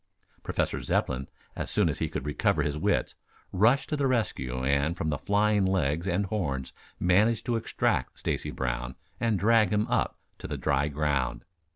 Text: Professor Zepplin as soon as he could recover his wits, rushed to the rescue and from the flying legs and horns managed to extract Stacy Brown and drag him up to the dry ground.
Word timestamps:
Professor 0.41 0.81
Zepplin 0.81 1.27
as 1.55 1.69
soon 1.69 1.87
as 1.87 1.99
he 1.99 2.09
could 2.09 2.25
recover 2.25 2.63
his 2.63 2.75
wits, 2.75 3.13
rushed 3.51 3.89
to 3.89 3.95
the 3.95 4.07
rescue 4.07 4.63
and 4.63 4.97
from 4.97 5.09
the 5.09 5.17
flying 5.19 5.63
legs 5.63 6.07
and 6.07 6.25
horns 6.25 6.73
managed 6.99 7.45
to 7.45 7.55
extract 7.55 8.17
Stacy 8.17 8.49
Brown 8.49 8.95
and 9.19 9.37
drag 9.37 9.69
him 9.71 9.85
up 9.89 10.17
to 10.39 10.47
the 10.47 10.57
dry 10.57 10.87
ground. 10.87 11.45